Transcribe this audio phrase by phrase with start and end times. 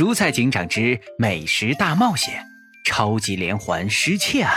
[0.00, 2.42] 蔬菜警长之美食大冒险，
[2.86, 4.56] 超级连环失窃案。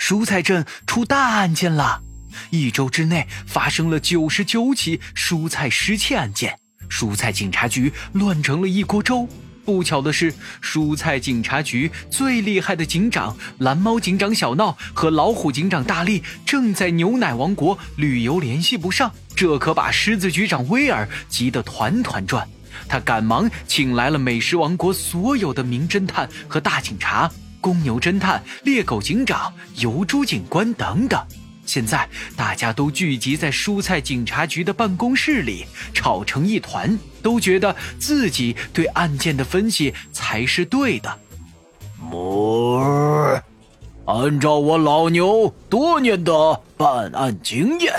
[0.00, 2.02] 蔬菜镇出大案件了，
[2.50, 6.58] 一周之内发生了九十九起蔬菜失窃案件，
[6.90, 9.28] 蔬菜警察局乱成了一锅粥。
[9.64, 22.44] 不巧的是，蔬菜警察局最厉害的警长蓝猫警长小闹和老虎警长大力正在牛奶王国旅游，联系不上，这可把狮子局长威尔急得团团转。
[22.88, 31.20] 他赶忙请来了美食王国所有的名侦探和大警察，公牛侦探、猎狗警长、油猪警官等等。
[31.64, 41.18] 现在大家都聚集在蔬菜警察局的办公室里，吵成一团，都觉得自己对案件的分析才是对的。
[42.10, 43.40] 哞！
[44.04, 47.94] 按照我老牛多年的办案经验，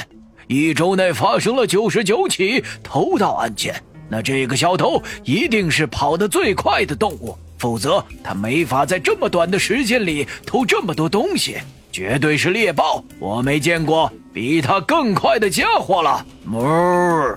[0.47, 3.81] 一周内发生了九十九起偷盗案件。
[4.13, 11.57] 那这个小偷一定是跑得最快的动物，否则他没法在这么短的时间里偷这么多东西。
[11.91, 16.23] 绝对是猎豹，我没见过比他更快的家伙了。
[16.45, 17.35] 哞！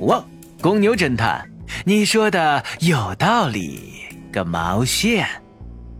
[0.00, 0.22] 哇，
[0.60, 1.50] 公牛侦探，
[1.86, 4.02] 你说的有道理。
[4.30, 5.26] 个毛线，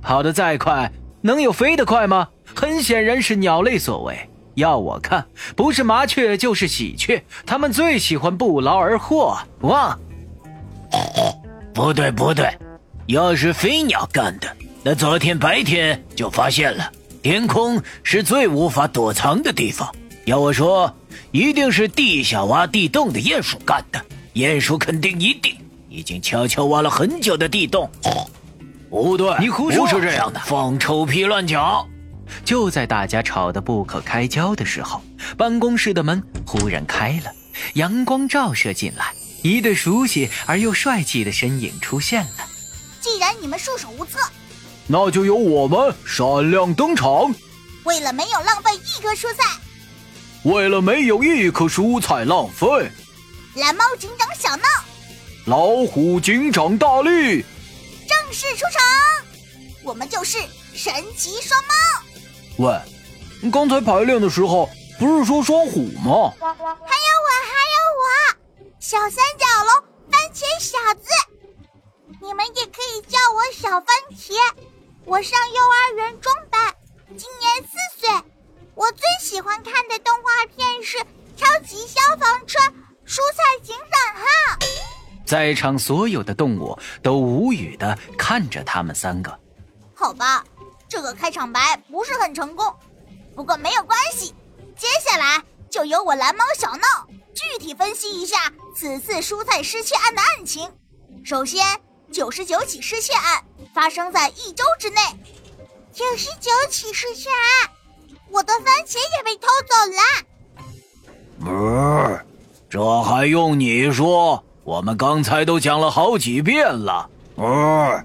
[0.03, 2.29] 跑得再快，能有飞得快吗？
[2.55, 4.29] 很显然是鸟类所为。
[4.55, 5.25] 要我看，
[5.57, 9.39] 不是麻雀就是喜鹊，它们最喜欢不劳而获。
[9.61, 9.99] 哇，
[11.73, 12.55] 不对不对，
[13.07, 14.49] 要是飞鸟干的，
[14.83, 16.91] 那昨天白天就发现了。
[17.23, 19.89] 天空是最无法躲藏的地方。
[20.25, 20.93] 要我说，
[21.31, 24.01] 一定是地下挖地洞的鼹鼠干的。
[24.35, 25.55] 鼹鼠肯定一定
[25.89, 27.89] 已经悄悄挖了很久的地洞。
[28.91, 31.87] 不对，你胡说，不是这样的，放臭屁乱讲！
[32.45, 35.03] 就在大家吵得不可开交的时候，
[35.37, 37.33] 办公室的门忽然开了，
[37.75, 42.49] 阳光照射进来，一对熟悉而又帅气的身影出现了。
[43.01, 44.19] 既然你们束手无策。
[44.89, 47.33] 那就由我们闪亮登场。
[47.85, 49.59] 为了没有浪费一颗蔬菜，
[50.43, 52.91] 为了没有一颗蔬菜浪费，
[53.55, 54.65] 蓝猫警长小闹，
[55.47, 57.45] 老虎警长大力
[58.09, 58.83] 正式出场。
[59.85, 60.39] 我们就是
[60.75, 61.75] 神奇双猫。
[62.63, 62.81] 喂，
[63.51, 66.33] 刚才排练的时候不是说双虎吗？
[66.39, 68.07] 还有我，还有我，
[68.79, 71.09] 小三角龙番茄小子，
[72.21, 73.87] 你们也可以叫我小番
[74.17, 74.35] 茄。
[75.05, 76.73] 我上幼儿园中班，
[77.09, 78.09] 今年四岁。
[78.77, 80.99] 我最喜欢看的动画片是
[81.37, 82.61] 《超级消防车》
[83.05, 84.23] 《蔬菜警长号》。
[85.27, 89.37] 在场所有的动物都无语的看着他们三个。
[89.95, 90.45] 好吧，
[90.93, 92.71] 这个开场白不是很成功，
[93.35, 94.35] 不过没有关系。
[94.77, 96.83] 接下来就由我蓝猫小闹
[97.33, 100.71] 具体分析一下此次蔬菜失窃案的案情。
[101.25, 101.65] 首先。
[102.13, 103.43] 九十九起失窃案
[103.73, 105.01] 发生在一周之内，
[105.95, 107.71] 九十九起失窃案，
[108.29, 111.51] 我的番茄也被偷走了。
[111.51, 112.21] 哞，
[112.69, 114.45] 这还用你说？
[114.63, 117.09] 我们刚才都讲了好几遍了。
[117.35, 118.05] 哞，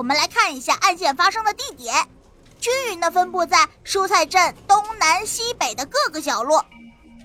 [0.00, 1.94] 我们来看一下案件发生的地点，
[2.58, 6.64] 均匀的分布在蔬菜镇东南西北的各个角落，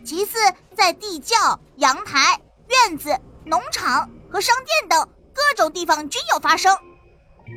[0.03, 0.37] 其次
[0.75, 2.37] 在地窖、阳台、
[2.67, 5.07] 院子、农场和商店等。
[5.33, 6.77] 各种地方均有发生，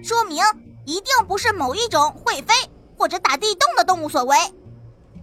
[0.05, 0.41] 说明
[0.87, 2.55] 一定不是某一种会飞
[2.97, 4.37] 或者打地洞的动物所为。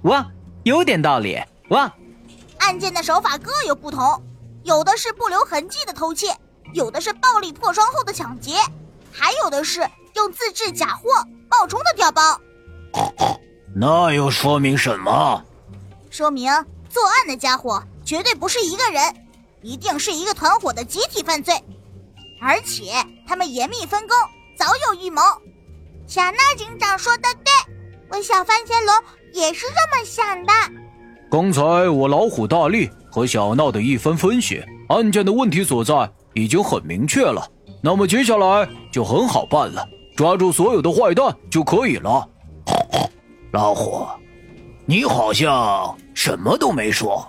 [0.03, 0.27] 哇，
[0.63, 1.41] 有点道理。
[1.69, 1.89] 哇，
[2.57, 4.21] 案件的手法各有不同，
[4.63, 6.37] 有的是不留痕迹的偷窃，
[6.73, 8.57] 有的是暴力破窗后的抢劫，
[9.17, 9.79] 还有的是
[10.15, 11.09] 用自制假货
[11.49, 12.39] 冒充的调包。
[13.73, 15.41] 那又说明什么？
[16.09, 16.51] 说明
[16.89, 19.01] 作案的家伙绝对不是一个人，
[19.61, 21.53] 一定是一个团伙的集体犯罪。
[22.41, 22.91] 而且
[23.27, 24.15] 他们严密分工，
[24.57, 25.21] 早有预谋。
[26.07, 27.51] 小闹警长说的对，
[28.09, 29.03] 我小番茄龙
[29.33, 30.53] 也是这么想的。
[31.31, 37.45] 刚才我老虎大力和小闹的一番分析，案件的问题所在已经很明确了。
[37.85, 42.27] 那么接下来就很好办了，抓住所有的坏蛋就可以了。
[43.51, 44.07] 老虎，
[44.87, 47.23] 你好像什么都没说。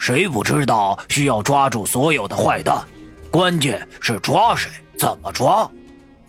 [0.00, 2.84] 谁不知道需要抓住所有的坏蛋？
[3.30, 4.68] 关键是抓谁，
[4.98, 5.70] 怎么抓？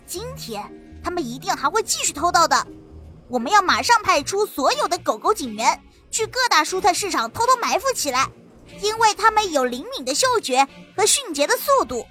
[0.06, 0.62] 今天
[1.02, 2.64] 他们一定还会继续偷盗的。
[3.26, 8.28] 我们要马上派出所有的狗狗警员去各大蔬菜市场偷偷埋伏起来，
[8.80, 10.64] 因为他们有灵敏的嗅觉
[10.96, 12.06] 和迅捷的速度。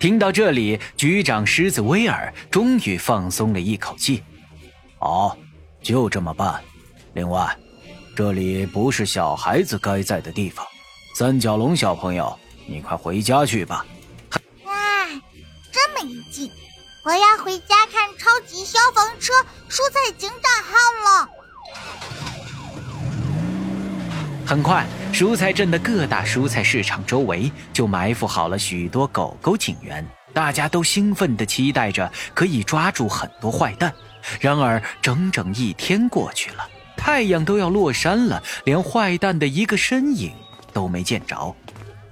[0.00, 4.22] 听到这里，局长狮子威尔终于放松了一口气。
[4.98, 5.36] 好，
[5.82, 6.62] 就这么办。
[7.14, 7.56] 另外，
[8.14, 10.64] 这里不是小孩子该在的地方。
[11.14, 13.84] 三角龙小朋友，你快回家去吧。
[14.64, 14.72] 哇，
[15.72, 16.50] 这么一劲。
[17.04, 19.32] 我要回家看超级消防车
[19.68, 21.28] 蔬菜警长号了。
[24.48, 30.02] 很快，蔬菜镇的各大蔬菜市场周围就埋伏好了许多狗狗警员，
[30.32, 33.92] 大家都兴奋地期待着可以抓住很多坏蛋。
[34.40, 36.66] 然而，整整一天过去了，
[36.96, 40.32] 太阳都要落山了，连坏蛋的一个身影
[40.72, 41.54] 都没见着。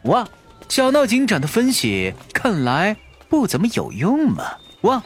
[0.03, 0.29] 哇，
[0.69, 2.95] 小闹警长的分析看来
[3.31, 4.45] 不怎么有用嘛！
[4.83, 5.03] 哇，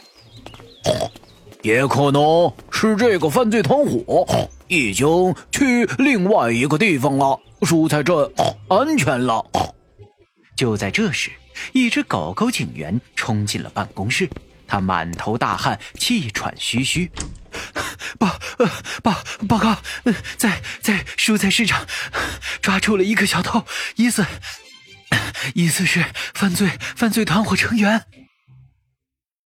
[1.61, 4.27] 也可能是这个犯罪团伙。
[4.71, 8.15] 已经去另外一个地方了，蔬菜镇
[8.69, 9.45] 安全了。
[10.55, 11.29] 就在这时，
[11.73, 14.29] 一只狗狗警员冲进了办公室，
[14.65, 17.11] 他满头大汗，气喘吁吁。
[18.17, 18.39] 报
[19.03, 19.77] 报报告，
[20.37, 21.85] 在在蔬菜市场
[22.61, 23.65] 抓住了一个小偷，
[23.97, 24.25] 疑似
[25.53, 28.05] 疑似是犯罪犯罪团伙成员。